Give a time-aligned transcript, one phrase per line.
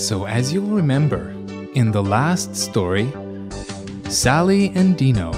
[0.00, 1.28] So, as you'll remember,
[1.74, 3.12] in the last story,
[4.08, 5.30] Sally and Dino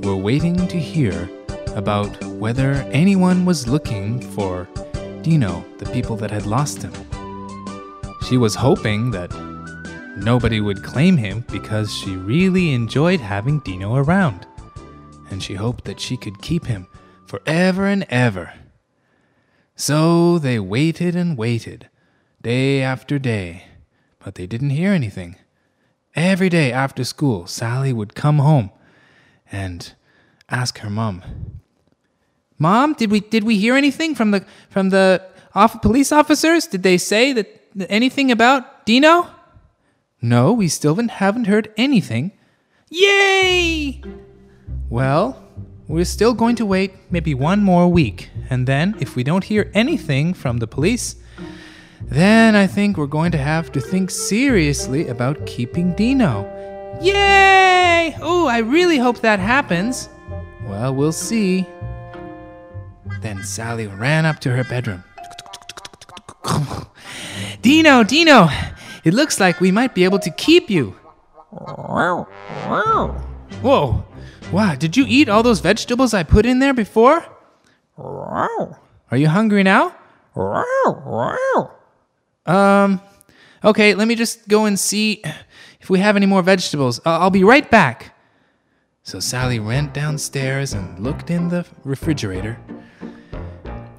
[0.00, 1.28] were waiting to hear
[1.76, 4.66] about whether anyone was looking for
[5.20, 6.94] Dino, the people that had lost him.
[8.26, 9.30] She was hoping that
[10.16, 14.46] nobody would claim him because she really enjoyed having Dino around,
[15.30, 16.88] and she hoped that she could keep him
[17.26, 18.54] forever and ever.
[19.76, 21.90] So they waited and waited,
[22.40, 23.64] day after day,
[24.26, 25.36] but they didn't hear anything.
[26.16, 28.70] Every day after school, Sally would come home
[29.52, 29.92] and
[30.50, 31.22] ask her mom,
[32.58, 35.22] "Mom, did we did we hear anything from the from the
[35.54, 36.66] off- police officers?
[36.66, 37.46] Did they say that
[37.88, 39.28] anything about Dino?"
[40.20, 42.32] No, we still haven't heard anything.
[42.90, 44.02] Yay!
[44.90, 45.40] Well,
[45.86, 49.70] we're still going to wait maybe one more week, and then if we don't hear
[49.72, 51.14] anything from the police,
[52.08, 56.44] then I think we're going to have to think seriously about keeping Dino.
[57.00, 58.16] Yay!
[58.20, 60.08] Oh, I really hope that happens.
[60.64, 61.66] Well, we'll see.
[63.20, 65.02] Then Sally ran up to her bedroom.
[67.62, 68.48] Dino, Dino,
[69.04, 70.96] it looks like we might be able to keep you.
[73.62, 74.04] Whoa.
[74.52, 77.24] Wow, did you eat all those vegetables I put in there before?
[79.10, 79.94] Are you hungry now?
[82.46, 83.00] Um,
[83.64, 85.22] okay, let me just go and see
[85.80, 86.98] if we have any more vegetables.
[87.00, 88.14] Uh, I'll be right back.
[89.02, 92.58] So Sally went downstairs and looked in the refrigerator.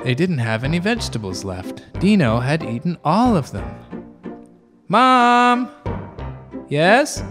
[0.03, 1.81] They didn't have any vegetables left.
[1.99, 3.67] Dino had eaten all of them.
[4.87, 5.69] Mom!
[6.69, 7.23] Yes?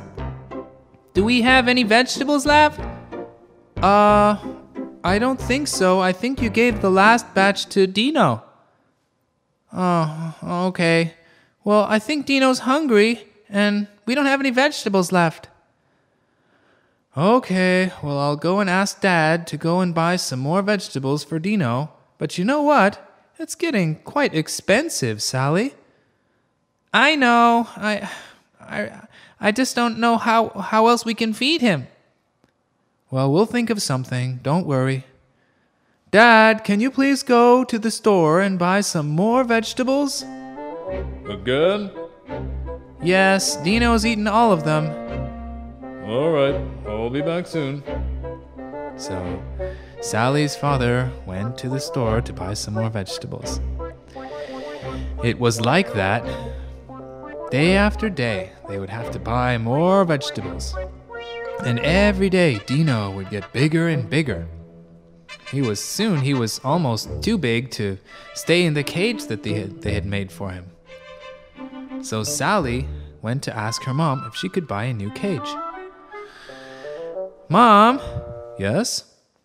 [1.12, 2.80] Do we have any vegetables left?
[3.82, 4.36] Uh,
[5.04, 6.00] I don't think so.
[6.00, 8.42] I think you gave the last batch to Dino.
[9.76, 11.12] Oh, oh, okay.
[11.62, 15.48] Well, I think Dino's hungry, and we don't have any vegetables left.
[17.14, 21.38] Okay, well, I'll go and ask Dad to go and buy some more vegetables for
[21.38, 21.90] Dino.
[22.16, 23.02] But you know what?
[23.38, 25.74] It's getting quite expensive, Sally.
[26.92, 27.68] I know.
[27.76, 28.10] I
[28.60, 28.90] I
[29.38, 31.88] I just don't know how how else we can feed him.
[33.10, 34.40] Well, we'll think of something.
[34.42, 35.04] Don't worry.
[36.16, 40.22] Dad, can you please go to the store and buy some more vegetables?
[41.28, 41.90] Again?
[43.02, 44.86] Yes, Dino's eaten all of them.
[46.06, 47.82] All right, I'll be back soon.
[48.96, 49.42] So,
[50.00, 53.60] Sally's father went to the store to buy some more vegetables.
[55.22, 56.24] It was like that.
[57.50, 60.74] Day after day, they would have to buy more vegetables.
[61.62, 64.48] And every day, Dino would get bigger and bigger.
[65.50, 67.98] He was soon he was almost too big to
[68.34, 70.66] stay in the cage that they had, they had made for him.
[72.02, 72.88] So Sally
[73.22, 75.48] went to ask her mom if she could buy a new cage.
[77.48, 78.00] Mom,
[78.58, 79.04] yes?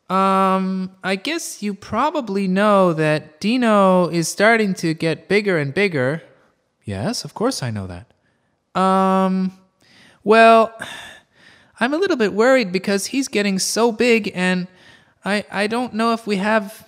[0.09, 6.21] Um, I guess you probably know that Dino is starting to get bigger and bigger.
[6.83, 8.79] Yes, of course I know that.
[8.79, 9.57] Um,
[10.23, 10.73] well,
[11.79, 14.67] I'm a little bit worried because he's getting so big and
[15.23, 16.87] I, I don't know if we have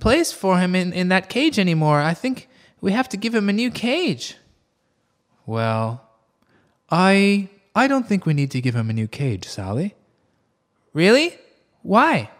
[0.00, 2.00] place for him in, in that cage anymore.
[2.00, 2.48] I think
[2.80, 4.36] we have to give him a new cage.
[5.46, 6.08] Well,
[6.90, 9.94] I I don't think we need to give him a new cage, Sally.
[10.92, 11.38] Really?
[11.82, 12.30] Why?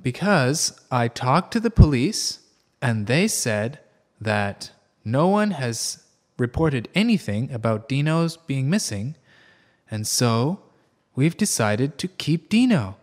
[0.00, 2.38] Because I talked to the police
[2.80, 3.80] and they said
[4.20, 4.70] that
[5.04, 6.04] no one has
[6.38, 9.16] reported anything about Dino's being missing,
[9.90, 10.60] and so
[11.16, 12.96] we've decided to keep Dino.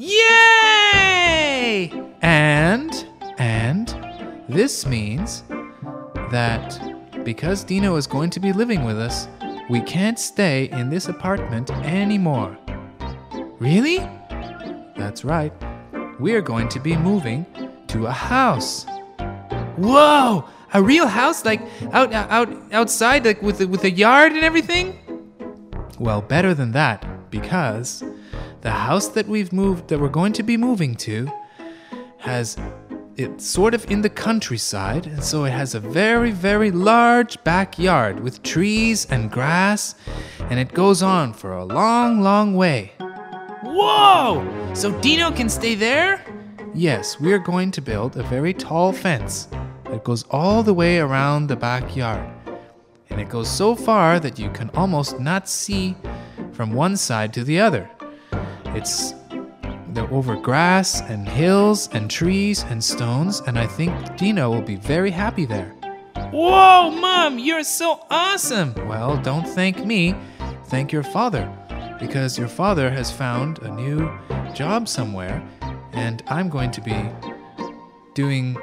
[0.00, 1.90] Yay!
[2.22, 3.88] And, and,
[4.48, 5.42] this means
[6.30, 9.26] that because Dino is going to be living with us,
[9.68, 12.56] we can't stay in this apartment anymore.
[13.58, 13.98] Really?
[14.96, 15.52] That's right.
[16.20, 17.44] We're going to be moving
[17.88, 18.86] to a house.
[19.78, 20.48] Whoa!
[20.74, 24.96] A real house, like out, out, outside, like with with a yard and everything.
[25.98, 28.04] Well, better than that, because
[28.60, 31.30] the house that we've moved, that we're going to be moving to,
[32.18, 32.56] has
[33.16, 38.20] it's sort of in the countryside, and so it has a very, very large backyard
[38.20, 39.96] with trees and grass,
[40.50, 42.92] and it goes on for a long, long way.
[43.64, 44.46] Whoa!
[44.72, 46.24] So Dino can stay there?
[46.74, 49.48] Yes, we are going to build a very tall fence
[49.84, 52.30] that goes all the way around the backyard.
[53.10, 55.96] And it goes so far that you can almost not see
[56.52, 57.90] from one side to the other.
[58.76, 59.14] It's
[59.88, 64.76] they're over grass and hills and trees and stones, and I think Dino will be
[64.76, 65.74] very happy there.
[66.30, 68.74] Whoa, Mom, you're so awesome!
[68.86, 70.14] Well, don't thank me.
[70.66, 71.50] Thank your father.
[71.98, 74.10] Because your father has found a new
[74.54, 75.42] job somewhere,
[75.92, 77.10] and I'm going to be
[78.14, 78.56] doing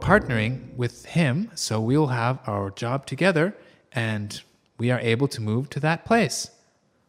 [0.00, 3.56] partnering with him, so we'll have our job together
[3.92, 4.42] and
[4.76, 6.50] we are able to move to that place.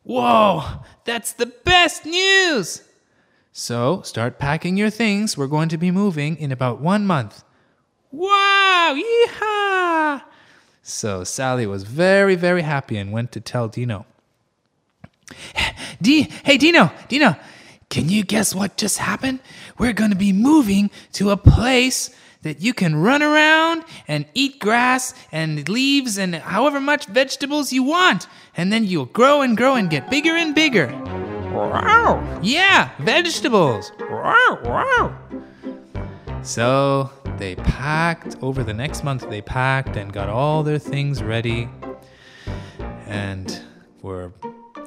[0.06, 2.84] Whoa, that's the best news!
[3.52, 5.36] So start packing your things.
[5.36, 7.44] We're going to be moving in about one month.
[8.12, 10.22] Wow, yeehaw!
[10.84, 14.06] So Sally was very, very happy and went to tell Dino.
[16.00, 17.36] D- hey, Dino, Dino,
[17.90, 19.40] can you guess what just happened?
[19.80, 22.16] We're going to be moving to a place
[22.46, 27.82] that you can run around and eat grass and leaves and however much vegetables you
[27.82, 28.28] want.
[28.56, 30.88] And then you'll grow and grow and get bigger and bigger.
[31.52, 32.40] Wow.
[32.44, 33.92] Yeah, vegetables.
[34.12, 35.18] Wow, wow.
[36.44, 41.68] So they packed over the next month, they packed and got all their things ready.
[43.08, 43.60] And
[44.04, 44.34] were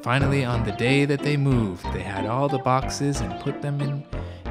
[0.02, 3.80] finally on the day that they moved, they had all the boxes and put them
[3.80, 4.06] in,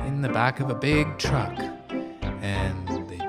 [0.06, 1.58] in the back of a big truck.
[2.42, 2.77] And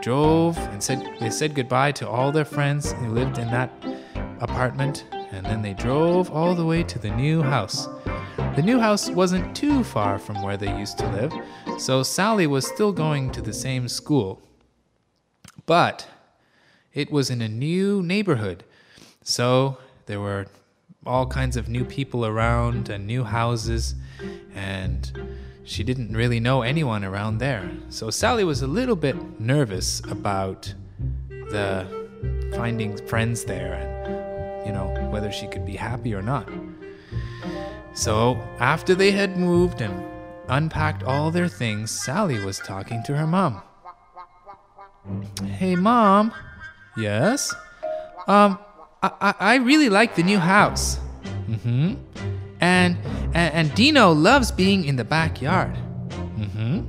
[0.09, 3.71] drove and said they said goodbye to all their friends who lived in that
[4.41, 7.87] apartment and then they drove all the way to the new house.
[8.57, 11.35] The new house wasn't too far from where they used to live,
[11.79, 14.41] so Sally was still going to the same school.
[15.67, 16.07] But
[16.95, 18.65] it was in a new neighborhood,
[19.23, 19.77] so
[20.07, 20.47] there were
[21.05, 23.95] all kinds of new people around and new houses,
[24.55, 25.13] and
[25.69, 27.70] she didn't really know anyone around there.
[27.91, 30.73] So Sally was a little bit nervous about
[31.50, 31.87] the
[32.56, 36.49] finding friends there and you know whether she could be happy or not.
[37.93, 40.03] So after they had moved and
[40.49, 43.61] unpacked all their things, Sally was talking to her mom.
[45.59, 46.32] Hey mom.
[46.97, 47.55] Yes?
[48.26, 48.59] Um
[49.03, 50.99] I I really like the new house.
[51.47, 51.97] Mm Mhm.
[52.61, 52.97] And,
[53.35, 55.75] and, and Dino loves being in the backyard.
[56.11, 56.87] Mm-hmm.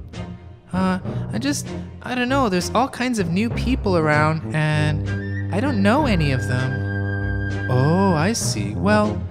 [0.72, 1.00] Uh,
[1.34, 1.68] I just,
[2.04, 6.32] I don't know, there's all kinds of new people around, and I don't know any
[6.32, 7.70] of them.
[7.72, 8.74] Oh, I see.
[8.76, 9.22] Well,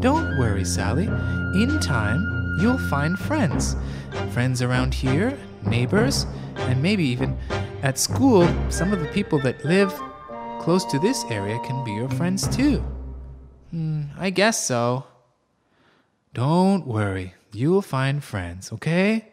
[0.00, 1.04] don't worry, Sally.
[1.04, 3.76] In time, you'll find friends.
[4.32, 6.26] Friends around here, neighbors,
[6.56, 7.36] and maybe even
[7.82, 9.92] at school, some of the people that live
[10.60, 12.78] close to this area can be your friends too.
[13.70, 15.04] Hmm, I guess so.
[16.34, 19.28] Don't worry, you'll find friends, okay?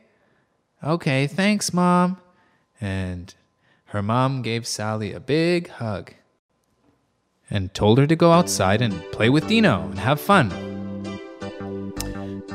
[0.83, 2.17] Okay, thanks, Mom.
[2.79, 3.33] And
[3.85, 6.13] her mom gave Sally a big hug
[7.49, 10.49] and told her to go outside and play with Dino and have fun.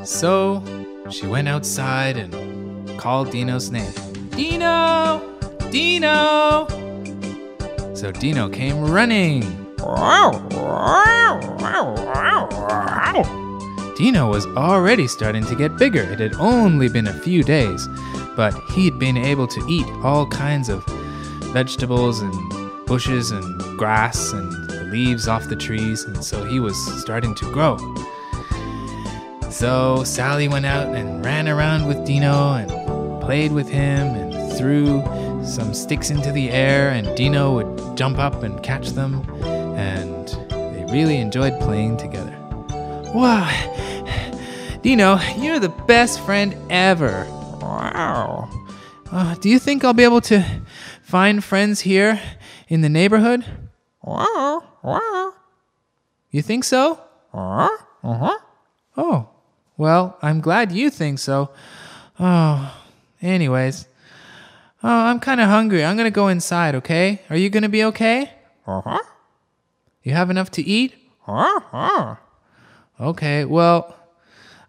[0.04, 0.62] So
[1.10, 3.92] she went outside and called Dino's name
[4.30, 5.22] Dino!
[5.70, 6.66] Dino!
[7.94, 9.42] So Dino came running.
[14.00, 16.00] Dino was already starting to get bigger.
[16.00, 17.86] It had only been a few days,
[18.34, 20.82] but he'd been able to eat all kinds of
[21.52, 26.74] vegetables and bushes and grass and the leaves off the trees, and so he was
[27.02, 27.76] starting to grow.
[29.50, 35.02] So Sally went out and ran around with Dino and played with him and threw
[35.44, 40.86] some sticks into the air, and Dino would jump up and catch them, and they
[40.90, 42.34] really enjoyed playing together.
[43.12, 43.50] Wow,
[44.82, 47.26] Dino, you're the best friend ever.
[47.60, 48.48] Wow.
[49.12, 50.42] Uh, do you think I'll be able to
[51.02, 52.18] find friends here
[52.68, 53.44] in the neighborhood?
[54.02, 54.62] Wow.
[54.82, 55.34] Wow.
[56.30, 56.98] You think so?
[57.34, 57.68] Uh
[58.02, 58.38] huh.
[58.96, 59.28] Oh,
[59.76, 61.50] well, I'm glad you think so.
[62.18, 62.74] Oh,
[63.20, 63.86] anyways.
[64.82, 65.84] Oh, I'm kind of hungry.
[65.84, 67.20] I'm going to go inside, okay?
[67.28, 68.30] Are you going to be okay?
[68.66, 69.02] Uh huh.
[70.02, 70.94] You have enough to eat?
[71.26, 72.16] Uh huh.
[72.98, 73.94] Okay, well,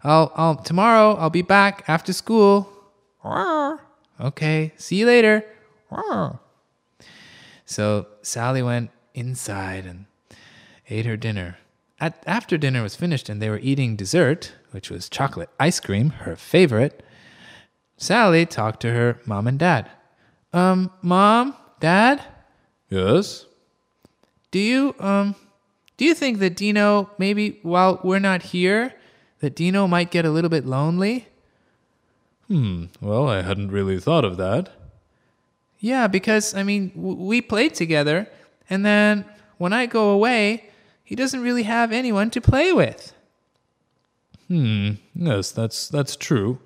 [0.04, 2.68] I'll, I'll tomorrow I'll be back after school.
[4.20, 5.44] Okay, see you later.
[7.64, 10.06] So Sally went inside and
[10.88, 11.58] ate her dinner.
[12.00, 16.10] At, after dinner was finished and they were eating dessert, which was chocolate ice cream,
[16.10, 17.02] her favorite,
[17.96, 19.88] Sally talked to her mom and dad.
[20.52, 22.20] Um, mom, dad?
[22.90, 23.46] Yes?
[24.50, 25.36] Do you, um,
[25.96, 28.92] do you think that Dino, maybe while we're not here,
[29.42, 31.26] that Dino might get a little bit lonely?
[32.46, 34.70] Hmm, well, I hadn't really thought of that.
[35.80, 38.28] Yeah, because, I mean, w- we played together,
[38.70, 39.24] and then
[39.58, 40.70] when I go away,
[41.02, 43.12] he doesn't really have anyone to play with.
[44.46, 46.60] Hmm, yes, that's, that's true.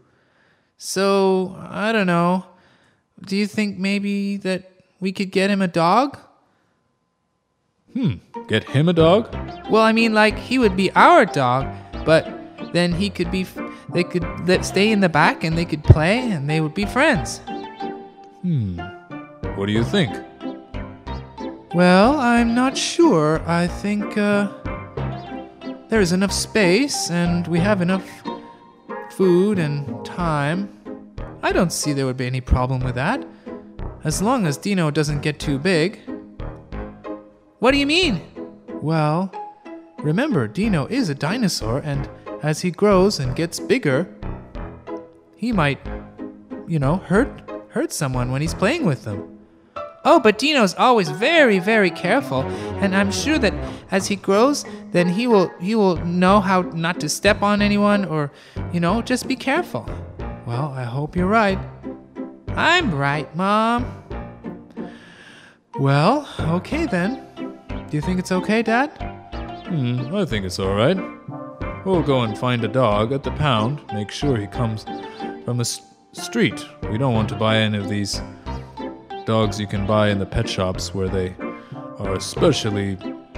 [0.77, 2.45] So, I don't know.
[3.25, 6.19] Do you think maybe that we could get him a dog?
[7.95, 8.15] Hmm,
[8.49, 9.35] get him a dog?
[9.71, 12.36] Well, I mean, like he would be our dog, but
[12.77, 13.47] then he could be.
[13.89, 14.25] They could
[14.65, 17.41] stay in the back and they could play and they would be friends.
[18.43, 18.79] Hmm,
[19.57, 20.13] what do you think?
[21.75, 23.43] Well, I'm not sure.
[23.47, 24.51] I think uh,
[25.89, 28.07] there is enough space and we have enough
[29.11, 30.69] food and time.
[31.43, 33.25] I don't see there would be any problem with that.
[34.05, 36.01] As long as Dino doesn't get too big.
[37.59, 38.21] What do you mean?
[38.83, 39.33] Well,
[39.99, 42.09] remember, Dino is a dinosaur, and
[42.47, 44.07] as he grows and gets bigger,
[45.35, 45.81] he might,
[46.69, 49.39] you know, hurt hurt someone when he's playing with them.
[50.05, 52.43] Oh, but Dino's always very, very careful,
[52.81, 53.53] and I'm sure that
[53.91, 58.05] as he grows, then he will he will know how not to step on anyone
[58.05, 58.31] or,
[58.73, 59.85] you know, just be careful.
[60.47, 61.59] Well, I hope you're right.
[62.51, 63.85] I'm right, Mom.
[65.81, 67.27] Well, okay then.
[67.91, 68.89] Do you think it's okay, Dad?
[69.67, 71.16] Hmm, I think it's alright.
[71.87, 74.85] We'll go and find a dog at the pound, make sure he comes
[75.45, 75.65] from the
[76.11, 76.67] street.
[76.91, 78.21] We don't want to buy any of these
[79.25, 81.37] dogs you can buy in the pet shops where they
[81.99, 82.97] are especially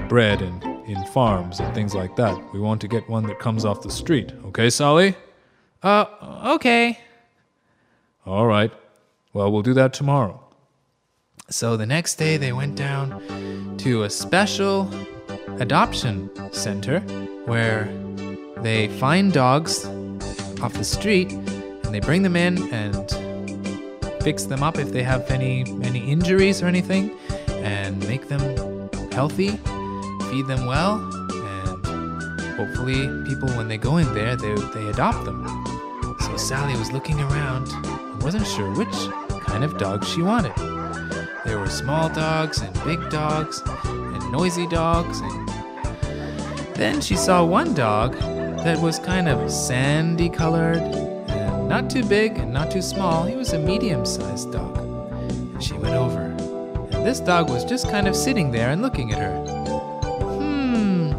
[0.08, 2.42] bred in, in farms and things like that.
[2.54, 4.32] We want to get one that comes off the street.
[4.46, 5.14] Okay, Sally?
[5.82, 6.06] Uh,
[6.54, 6.98] okay.
[8.24, 8.72] All right.
[9.34, 10.42] Well, we'll do that tomorrow.
[11.50, 14.90] So the next day they went down to a special
[15.58, 17.00] adoption center
[17.44, 17.92] where
[18.62, 19.84] they find dogs
[20.60, 23.10] off the street and they bring them in and
[24.22, 27.16] fix them up if they have any any injuries or anything
[27.48, 28.40] and make them
[29.12, 29.50] healthy,
[30.30, 30.96] feed them well
[31.32, 31.86] and
[32.56, 35.46] hopefully people when they go in there they, they adopt them.
[36.20, 38.94] So Sally was looking around and wasn't sure which
[39.46, 40.54] kind of dog she wanted.
[41.44, 45.48] There were small dogs and big dogs and noisy dogs and
[46.74, 48.16] then she saw one dog
[48.64, 53.24] that was kind of sandy colored and not too big and not too small.
[53.24, 54.76] He was a medium-sized dog.
[54.76, 56.20] And she went over.
[56.90, 59.36] And this dog was just kind of sitting there and looking at her.
[60.34, 61.10] Hmm.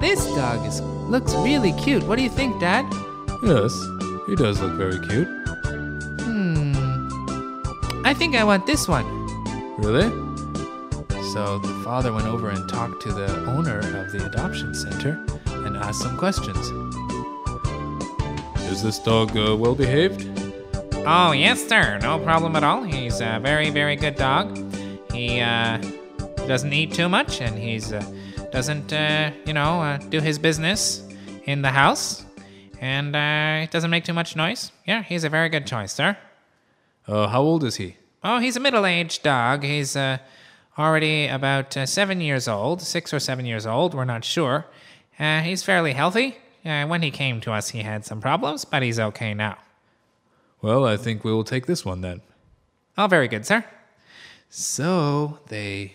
[0.00, 2.04] This dog is looks really cute.
[2.04, 2.86] What do you think, Dad?
[3.42, 3.72] Yes,
[4.26, 5.28] he does look very cute.
[6.22, 6.72] Hmm.
[8.04, 9.06] I think I want this one.
[9.76, 10.08] Really?
[11.32, 15.24] So the father went over and talked to the owner of the adoption center
[15.64, 16.58] and ask some questions.
[18.70, 20.28] Is this dog uh, well behaved?
[21.06, 21.98] Oh, yes, sir.
[22.02, 22.82] No problem at all.
[22.82, 24.56] He's a very, very good dog.
[25.12, 25.78] He uh,
[26.46, 28.04] doesn't eat too much, and he's uh,
[28.52, 31.02] doesn't, uh, you know, uh, do his business
[31.44, 32.24] in the house,
[32.80, 34.70] and uh, doesn't make too much noise.
[34.86, 36.16] Yeah, he's a very good choice, sir.
[37.06, 37.96] Uh, how old is he?
[38.22, 39.62] Oh, he's a middle-aged dog.
[39.64, 40.18] He's uh,
[40.76, 43.94] already about uh, seven years old, six or seven years old.
[43.94, 44.66] We're not sure.
[45.18, 46.36] Uh, he's fairly healthy.
[46.64, 49.56] Uh, when he came to us, he had some problems, but he's okay now.
[50.60, 52.20] Well, I think we will take this one then.
[52.96, 53.64] Oh, very good, sir.
[54.50, 55.94] So they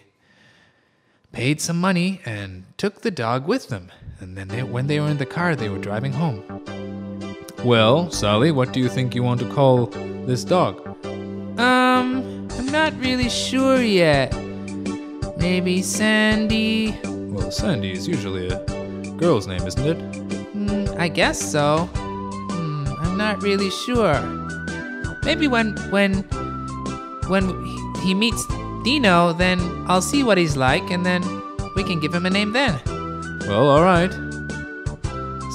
[1.31, 3.91] paid some money and took the dog with them.
[4.19, 6.43] And then they, when they were in the car, they were driving home.
[7.63, 9.87] Well, Sally, what do you think you want to call
[10.25, 10.85] this dog?
[11.59, 14.33] Um, I'm not really sure yet.
[15.37, 16.97] Maybe Sandy.
[17.03, 18.72] Well, Sandy is usually a
[19.23, 19.97] girl's name, isn't it?
[20.51, 21.87] Hmm, I guess so.
[21.95, 24.19] Hmm, I'm not really sure.
[25.23, 26.11] Maybe when when
[27.31, 28.45] when he- he meets
[28.83, 31.23] Dino, then I'll see what he's like, and then
[31.77, 32.73] we can give him a name then.
[33.47, 34.11] Well, all right.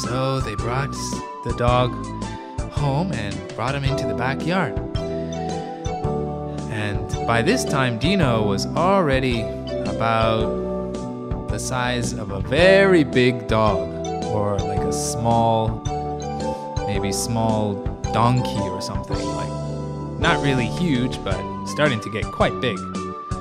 [0.04, 0.96] So they brought
[1.44, 1.92] the dog
[2.72, 4.72] home and brought him into the backyard.
[6.72, 9.42] And by this time, Dino was already
[9.84, 10.67] about
[11.58, 15.82] the size of a very big dog, or like a small,
[16.86, 17.74] maybe small
[18.12, 19.18] donkey or something.
[19.18, 21.36] Like, not really huge, but
[21.66, 22.78] starting to get quite big.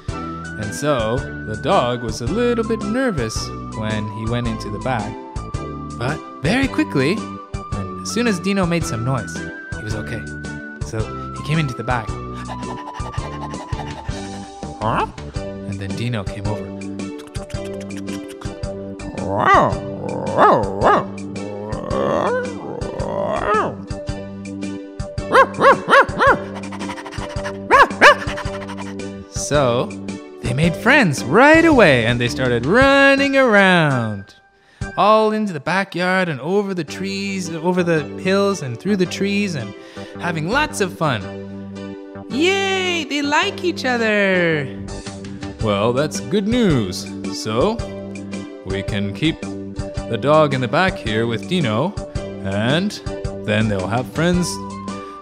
[0.10, 3.38] And so the dog was a little bit nervous
[3.78, 5.14] when he went into the back.
[6.00, 7.12] But very quickly,
[7.74, 9.38] and as soon as Dino made some noise,
[9.78, 10.26] he was okay.
[10.88, 10.98] So
[11.36, 12.08] he came into the back.
[14.82, 15.06] Huh?
[15.68, 16.77] And then Dino came over.
[29.48, 29.86] So
[30.44, 34.36] they made friends right away and they started running around.
[34.98, 39.56] All into the backyard and over the trees, over the hills and through the trees
[39.56, 39.74] and
[40.20, 41.22] having lots of fun.
[42.30, 43.06] Yay!
[43.06, 44.68] They like each other!
[45.62, 47.08] Well, that's good news.
[47.42, 47.78] So,
[48.68, 52.92] we can keep the dog in the back here with Dino, and
[53.46, 54.48] then they'll have friends.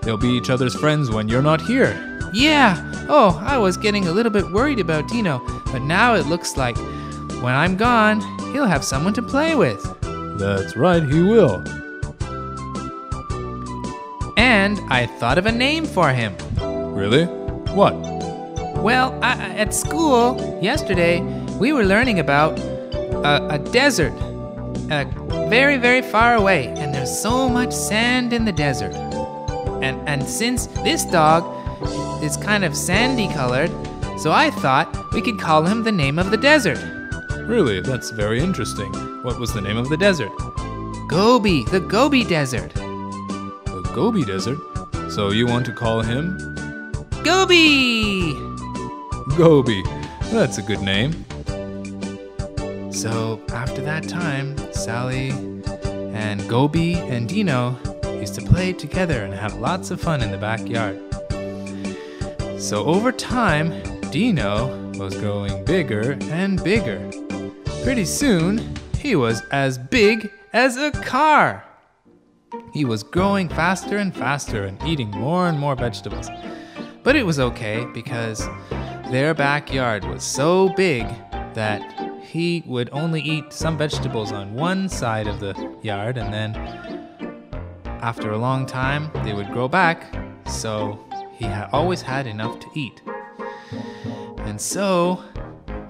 [0.04, 1.94] They'll be each other's friends when you're not here.
[2.34, 2.92] Yeah.
[3.08, 6.76] Oh, I was getting a little bit worried about Dino, but now it looks like
[7.42, 8.22] when I'm gone,
[8.52, 9.82] he'll have someone to play with.
[10.40, 11.64] That's right, he will.
[14.38, 16.36] And I thought of a name for him.
[16.94, 17.26] Really?
[17.74, 17.94] What?
[18.78, 21.22] Well, I, at school yesterday,
[21.60, 22.60] we were learning about
[23.26, 24.14] a, a desert,
[24.92, 25.06] uh,
[25.50, 28.94] very, very far away, and there's so much sand in the desert.
[29.82, 31.44] And and since this dog
[32.24, 33.72] is kind of sandy colored,
[34.18, 36.80] so I thought we could call him the name of the desert,
[37.46, 37.80] Really?
[37.80, 38.92] That's very interesting.
[39.22, 40.32] What was the name of the desert?
[41.08, 42.74] Gobi, the Gobi Desert.
[42.74, 44.58] The Gobi Desert.
[45.12, 46.40] So you want to call him
[47.24, 48.34] Gobi.
[49.38, 49.84] Gobi?
[50.32, 51.24] That's a good name.
[52.96, 55.32] So after that time, Sally
[56.14, 60.38] and Gobi and Dino used to play together and have lots of fun in the
[60.38, 60.98] backyard.
[62.58, 63.74] So over time,
[64.12, 67.12] Dino was growing bigger and bigger.
[67.84, 71.66] Pretty soon, he was as big as a car.
[72.74, 76.30] He was growing faster and faster and eating more and more vegetables.
[77.04, 78.48] But it was okay because
[79.12, 81.06] their backyard was so big
[81.56, 82.05] that
[82.36, 86.54] he would only eat some vegetables on one side of the yard and then
[88.02, 90.14] after a long time they would grow back
[90.46, 91.00] so
[91.38, 93.02] he always had enough to eat.
[94.40, 95.24] And so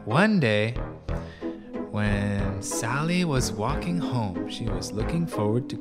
[0.06, 0.72] one day
[1.92, 5.78] when Sally was walking home, she was looking forward to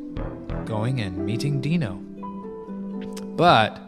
[0.64, 1.94] going and meeting Dino.
[3.36, 3.78] But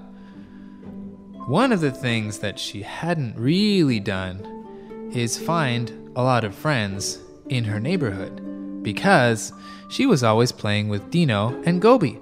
[1.46, 7.18] one of the things that she hadn't really done is find a lot of friends
[7.48, 9.52] in her neighborhood because
[9.88, 12.18] she was always playing with Dino and Gobi.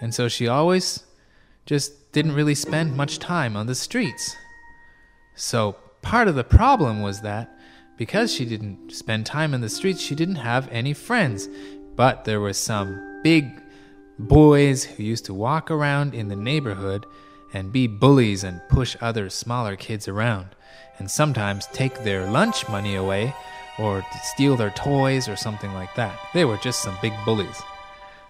[0.00, 1.02] And so she always
[1.64, 4.36] just didn't really spend much time on the streets.
[5.34, 7.56] So part of the problem was that
[7.96, 11.48] because she didn't spend time in the streets, she didn't have any friends.
[11.96, 13.62] But there were some big
[14.18, 17.06] boys who used to walk around in the neighborhood
[17.52, 20.48] and be bullies and push other smaller kids around,
[20.98, 23.34] and sometimes take their lunch money away
[23.78, 26.18] or steal their toys or something like that.
[26.32, 27.62] They were just some big bullies.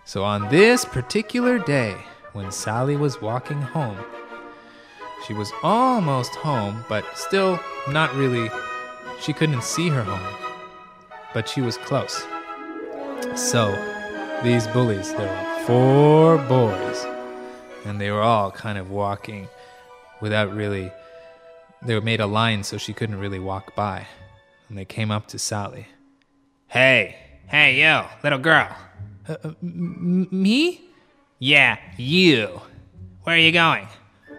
[0.05, 1.97] So on this particular day,
[2.33, 3.99] when Sally was walking home,
[5.27, 8.51] she was almost home, but still not really.
[9.21, 10.35] She couldn't see her home,
[11.33, 12.25] but she was close.
[13.35, 13.73] So,
[14.45, 17.05] these bullies, there were four boys,
[17.85, 19.49] and they were all kind of walking
[20.21, 20.93] without really.
[21.83, 24.07] They made a line so she couldn't really walk by.
[24.69, 25.87] And they came up to Sally.
[26.69, 28.77] Hey, hey, you, little girl.
[29.45, 30.83] M- me?
[31.39, 32.61] Yeah, you.
[33.23, 33.87] Where are you going?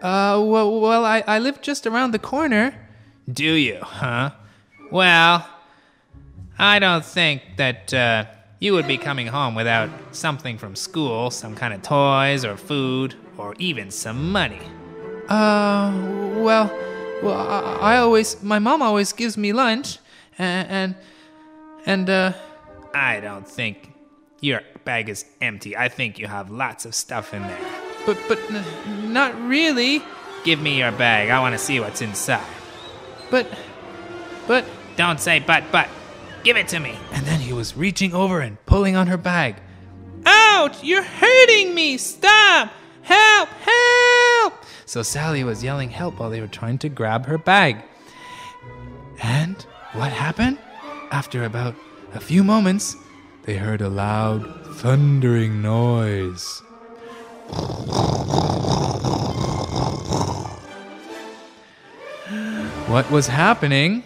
[0.01, 2.75] Uh, well, well I, I live just around the corner.
[3.31, 4.31] Do you, huh?
[4.91, 5.47] Well,
[6.57, 8.25] I don't think that uh,
[8.59, 13.15] you would be coming home without something from school, some kind of toys or food,
[13.37, 14.61] or even some money.
[15.29, 15.91] Uh,
[16.37, 16.71] well,
[17.23, 19.99] well, I, I always, my mom always gives me lunch,
[20.37, 20.95] and, and,
[21.85, 22.33] and uh,
[22.93, 23.91] I don't think
[24.41, 25.75] your bag is empty.
[25.75, 27.59] I think you have lots of stuff in there.
[28.05, 30.01] but, but, n- not really.
[30.43, 31.29] Give me your bag.
[31.29, 32.45] I want to see what's inside.
[33.29, 33.47] But,
[34.47, 34.63] but,
[34.95, 35.89] Don't say but, but.
[36.43, 36.95] Give it to me.
[37.11, 39.55] and then he was reaching over and pulling on her bag.
[40.25, 40.81] Ouch!
[40.83, 41.97] You're hurting me!
[41.97, 42.71] Stop!
[43.01, 43.49] Help!
[43.49, 43.86] Help!
[44.87, 47.83] So Sally was yelling help while they were trying to grab her bag.
[49.21, 50.59] And what happened?
[51.11, 51.75] After about
[52.13, 52.95] a few moments,
[53.43, 54.45] they heard a loud,
[54.75, 56.61] thundering noise.
[62.87, 64.03] What was happening?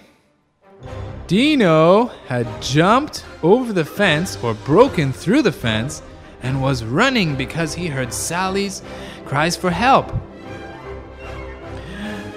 [1.28, 6.02] Dino had jumped over the fence or broken through the fence
[6.42, 8.82] and was running because he heard Sally's
[9.26, 10.12] cries for help.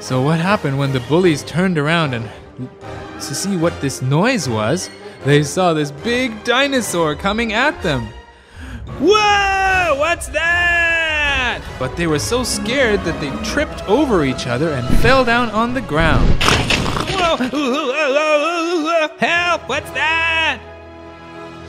[0.04, 2.28] So, what happened when the bullies turned around and
[3.14, 4.90] to see what this noise was?
[5.24, 8.08] They saw this big dinosaur coming at them.
[9.00, 9.96] Whoa!
[9.98, 11.62] What's that?
[11.78, 15.72] But they were so scared that they tripped over each other and fell down on
[15.72, 16.28] the ground.
[17.08, 17.36] Whoa!
[19.16, 19.66] Help!
[19.70, 20.60] What's that?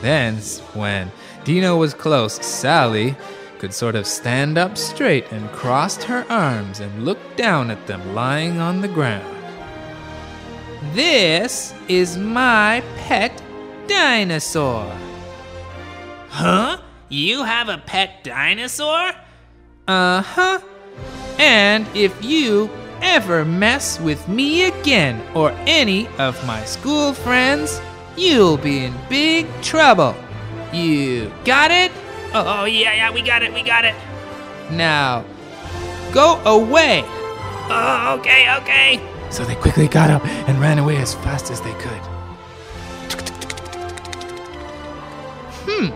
[0.02, 0.36] Then,
[0.74, 1.10] when
[1.44, 3.16] Dino was close, Sally
[3.58, 8.14] could sort of stand up straight and crossed her arms and looked down at them
[8.14, 9.26] lying on the ground.
[10.94, 13.42] This is my pet
[13.86, 14.90] dinosaur.
[16.28, 16.78] Huh?
[17.08, 19.12] You have a pet dinosaur?
[19.88, 20.60] Uh huh.
[21.38, 22.70] And if you
[23.02, 27.80] ever mess with me again or any of my school friends,
[28.16, 30.14] you'll be in big trouble.
[30.72, 31.92] You got it?
[32.34, 33.94] Oh, yeah, yeah, we got it, we got it.
[34.70, 35.24] Now,
[36.12, 37.04] go away.
[37.68, 39.00] Oh, okay, okay.
[39.30, 42.02] So they quickly got up and ran away as fast as they could.
[45.66, 45.86] Hmm.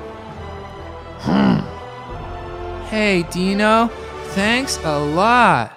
[1.20, 2.86] Hmm.
[2.86, 3.88] Hey, Dino,
[4.34, 5.76] thanks a lot.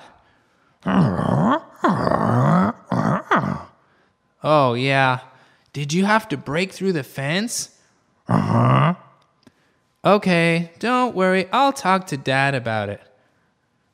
[4.45, 5.19] Oh, yeah.
[5.71, 7.69] Did you have to break through the fence?
[8.27, 8.82] Uh huh.
[10.05, 11.47] Okay, don't worry.
[11.51, 13.01] I'll talk to Dad about it.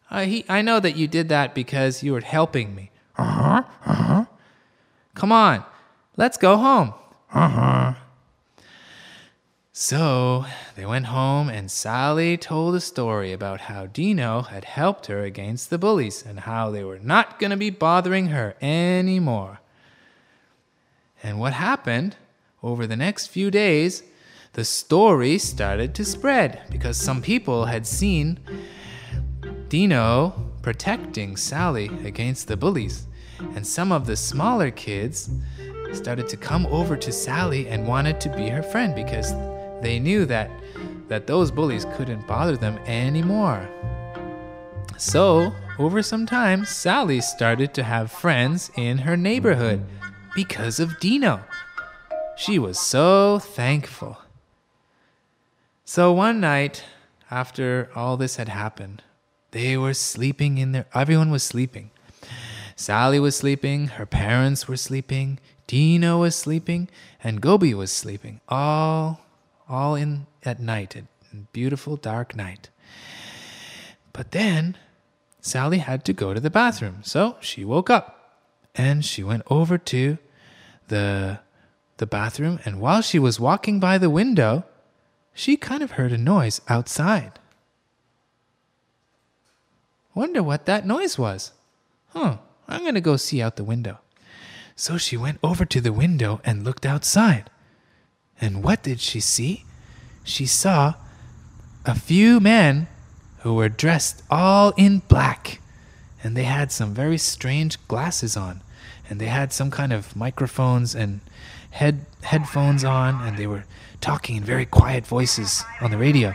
[0.10, 2.90] Uh, he, I know that you did that because you were helping me.
[3.16, 3.64] Uh huh.
[3.86, 4.26] Uh huh.
[5.14, 5.64] Come on,
[6.18, 6.94] let's go home.
[7.32, 7.94] Uh huh.
[9.72, 10.46] So
[10.76, 15.70] they went home, and Sally told a story about how Dino had helped her against
[15.70, 19.60] the bullies and how they were not going to be bothering her anymore.
[21.22, 22.18] And what happened
[22.64, 24.04] over the next few days,
[24.54, 28.40] the story started to spread because some people had seen
[29.70, 33.08] Dino protecting Sally against the bullies.
[33.56, 35.30] And some of the smaller kids
[35.94, 39.34] started to come over to Sally and wanted to be her friend because
[39.82, 40.52] they knew that
[41.08, 43.68] that those bullies couldn't bother them anymore.
[44.98, 49.84] So, over some time, Sally started to have friends in her neighborhood
[50.36, 51.42] because of Dino.
[52.38, 54.18] She was so thankful.
[55.90, 56.84] So one night,
[57.32, 59.02] after all this had happened,
[59.50, 61.90] they were sleeping in their everyone was sleeping.
[62.76, 66.90] Sally was sleeping, her parents were sleeping, Dino was sleeping,
[67.24, 68.40] and Gobi was sleeping.
[68.48, 69.22] All
[69.68, 71.06] all in at night, a
[71.54, 72.70] beautiful dark night.
[74.14, 74.78] But then
[75.42, 78.38] Sally had to go to the bathroom, so she woke up
[78.76, 80.20] and she went over to
[80.88, 81.40] the
[81.98, 84.66] the bathroom and while she was walking by the window,
[85.34, 87.40] she kind of heard a noise outside.
[90.14, 91.54] Wonder what that noise was.
[92.10, 92.38] Huh,
[92.68, 94.00] I'm to go see out the window.
[94.76, 97.50] So she went over to the window and looked outside.
[98.42, 99.66] And what did she see?
[100.24, 100.96] She saw
[101.86, 102.88] a few men
[103.40, 105.62] who were dressed all in black.
[106.24, 108.62] And they had some very strange glasses on.
[109.10, 111.22] And they had some kind of microphones and
[111.72, 113.66] head headphones on and they were
[114.02, 116.34] talking in very quiet voices on the radio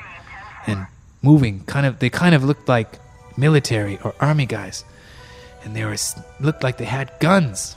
[0.67, 0.87] and
[1.23, 1.65] moving.
[1.65, 2.99] Kind of they kind of looked like
[3.37, 4.85] military or army guys.
[5.63, 5.97] And they were
[6.41, 7.77] looked like they had guns.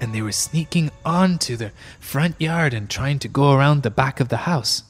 [0.00, 4.20] And they were sneaking onto the front yard and trying to go around the back
[4.20, 4.82] of the house.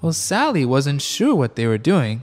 [0.00, 2.22] Well, Sally wasn't sure what they were doing,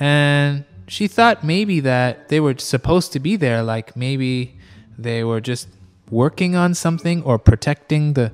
[0.00, 4.56] and she thought maybe that they were supposed to be there, like maybe
[4.96, 5.68] they were just
[6.10, 8.32] working on something or protecting the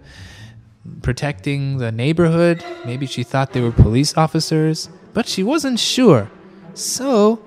[1.03, 2.64] protecting the neighborhood.
[2.85, 6.31] Maybe she thought they were police officers, but she wasn't sure.
[6.74, 7.42] So,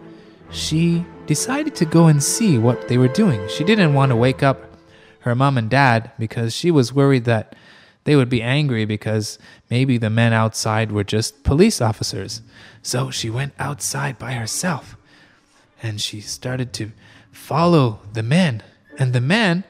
[0.51, 3.47] she decided to go and see what they were doing.
[3.47, 4.71] She didn't want to wake up
[5.19, 7.56] her mom and dad because she was worried that
[8.04, 9.38] they would be angry because
[9.69, 12.41] maybe the men outside were just police officers.
[12.82, 14.97] So she went outside by herself
[15.82, 16.91] and she started to
[17.32, 18.63] follow the men.
[18.97, 19.63] And the men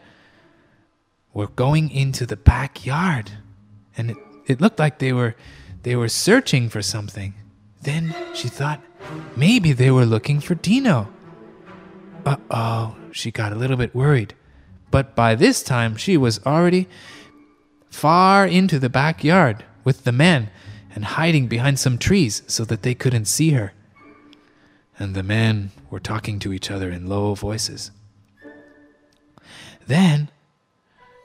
[1.34, 3.32] were going into the backyard.
[3.98, 5.36] And it, it looked like they were
[5.84, 7.34] they were searching for something.
[7.82, 8.82] Then she thought
[9.36, 11.12] maybe they were looking for Dino.
[12.26, 14.36] Uh oh, she got a little bit worried.
[14.92, 16.88] But by this time, she was already
[17.90, 20.50] far into the backyard with the men
[20.94, 23.74] and hiding behind some trees so that they couldn't see her.
[25.00, 27.92] And the men were talking to each other in low voices.
[29.88, 30.30] Then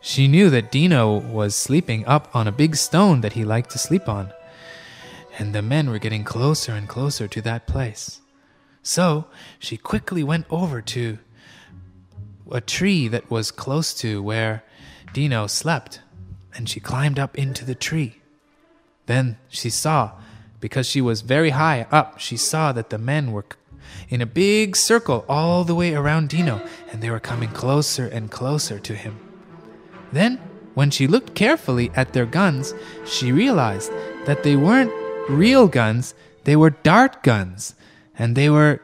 [0.07, 3.79] she knew that Dino was sleeping up on a big stone that he liked to
[3.79, 4.33] sleep on,
[5.37, 8.21] and the men were getting closer and closer to that place.
[8.85, 9.25] So
[9.59, 11.19] she quickly went over to
[12.53, 14.63] a tree that was close to where
[15.13, 16.03] Dino slept,
[16.55, 18.21] and she climbed up into the tree.
[19.07, 20.13] Then she saw,
[20.61, 23.47] because she was very high up, she saw that the men were
[24.09, 28.31] in a big circle all the way around Dino, and they were coming closer and
[28.31, 29.26] closer to him.
[30.17, 30.41] Then,
[30.73, 32.73] when she looked carefully at their guns,
[33.05, 33.93] she realized
[34.25, 34.91] that they weren't
[35.29, 37.75] real guns, they were dart guns,
[38.19, 38.81] and they were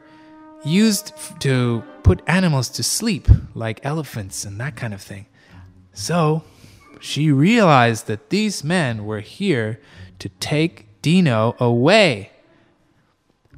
[0.63, 5.25] used to put animals to sleep, like elephants and that kind of thing.
[5.93, 6.43] So
[6.99, 9.79] she realized that these men were here
[10.19, 12.29] to take Dino away.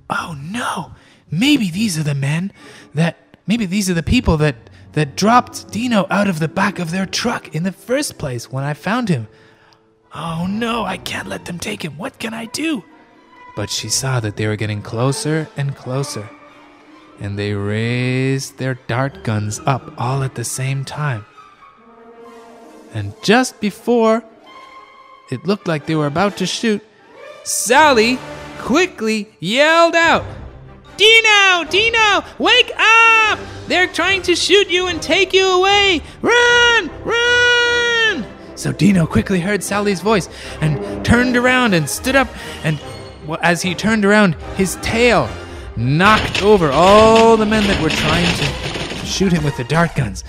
[0.10, 0.94] Oh no!
[1.30, 2.54] Maybe these are the men
[2.94, 3.18] that.
[3.48, 4.56] Maybe these are the people that
[4.96, 8.64] that dropped Dino out of the back of their truck in the first place when
[8.64, 9.28] I found him.
[10.14, 11.98] Oh no, I can't let them take him.
[11.98, 12.84] What can I do?
[13.56, 16.30] But she saw that they were getting closer and closer,
[17.20, 21.26] and they raised their dart guns up all at the same time.
[22.94, 24.24] And just before
[25.30, 26.82] it looked like they were about to shoot,
[27.44, 28.18] Sally
[28.60, 30.26] quickly yelled out,
[30.98, 31.66] Dino!
[31.70, 32.24] Dino!
[32.40, 33.40] Wake up!
[33.68, 36.02] They're trying to shoot you and take you away!
[36.22, 36.90] Run!
[37.04, 38.26] Run!
[38.56, 40.30] So Dino quickly heard Sally's voice
[40.62, 42.30] and turned around and stood up.
[42.64, 42.80] And
[43.42, 45.30] as he turned around, his tail
[45.76, 50.24] knocked over all the men that were trying to shoot him with the dart guns.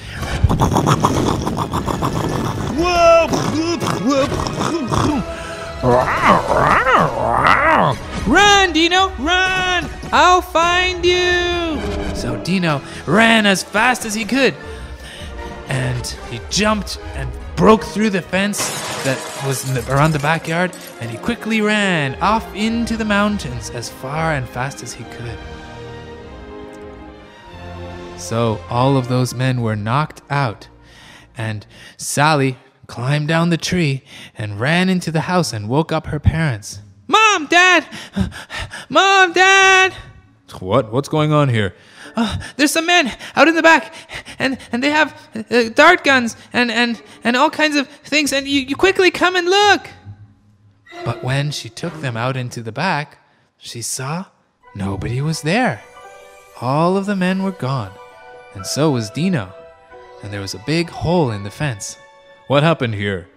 [8.27, 9.11] Run, Dino!
[9.19, 9.86] Run!
[10.13, 12.15] I'll find you!
[12.15, 14.55] So Dino ran as fast as he could.
[15.69, 18.59] And he jumped and broke through the fence
[19.05, 20.77] that was the, around the backyard.
[21.01, 25.39] And he quickly ran off into the mountains as far and fast as he could.
[28.19, 30.69] So all of those men were knocked out.
[31.37, 31.67] And
[31.97, 34.03] Sally climbed down the tree
[34.37, 36.81] and ran into the house and woke up her parents.
[37.37, 37.47] Mom!
[37.49, 37.87] Dad!
[38.89, 39.33] Mom!
[39.35, 39.93] Dad!
[40.59, 40.91] What?
[40.91, 41.75] What's going on here?
[42.17, 43.93] Uh, there's some men out in the back,
[44.39, 45.15] and, and they have
[45.51, 49.37] uh, dart guns and, and, and all kinds of things, and you, you quickly come
[49.37, 49.87] and look!
[51.05, 53.19] But when she took them out into the back,
[53.59, 54.25] she saw
[54.75, 55.83] nobody was there.
[56.63, 57.93] All of the men were gone,
[58.55, 59.53] and so was Dino.
[60.23, 61.99] And there was a big hole in the fence.
[62.47, 63.29] What happened here?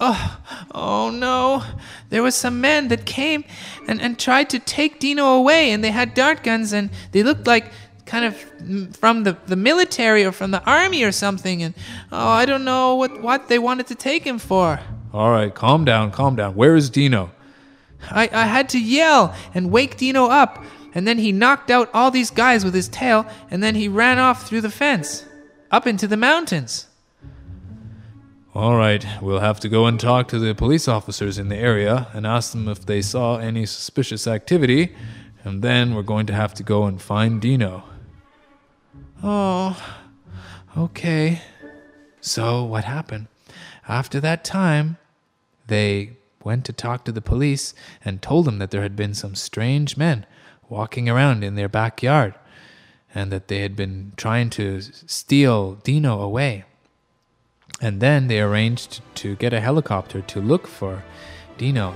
[0.00, 0.40] Oh
[0.72, 1.64] oh no!
[2.10, 3.44] There was some men that came
[3.88, 7.46] and, and tried to take Dino away, and they had dart guns, and they looked
[7.46, 7.72] like
[8.08, 11.74] kind of from the, the military or from the army or something, and
[12.10, 14.80] oh, I don't know what, what they wanted to take him for.
[15.12, 16.54] All right, calm down, calm down.
[16.54, 17.30] Where is Dino?
[18.10, 22.10] I, I had to yell and wake Dino up, and then he knocked out all
[22.10, 25.26] these guys with his tail, and then he ran off through the fence
[25.70, 26.87] up into the mountains.
[28.58, 32.08] All right, we'll have to go and talk to the police officers in the area
[32.12, 34.96] and ask them if they saw any suspicious activity,
[35.44, 37.84] and then we're going to have to go and find Dino.
[39.22, 39.80] Oh,
[40.76, 41.40] okay.
[42.20, 43.28] So what happened?
[43.86, 44.96] After that time,
[45.68, 49.36] they went to talk to the police and told them that there had been some
[49.36, 50.26] strange men
[50.68, 52.34] walking around in their backyard
[53.14, 56.64] and that they had been trying to steal Dino away.
[57.80, 61.04] And then they arranged to get a helicopter to look for
[61.56, 61.94] Dino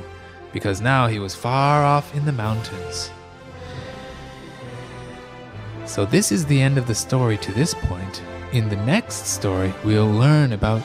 [0.53, 3.11] because now he was far off in the mountains.
[5.85, 8.23] So, this is the end of the story to this point.
[8.53, 10.83] In the next story, we'll learn about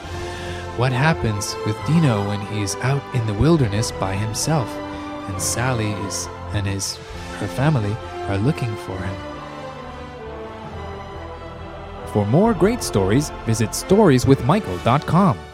[0.76, 4.68] what happens with Dino when he's out in the wilderness by himself,
[5.28, 6.96] and Sally is and his
[7.38, 7.94] her family
[8.28, 9.27] are looking for him.
[12.12, 15.47] For more great stories, visit storieswithmichael.com.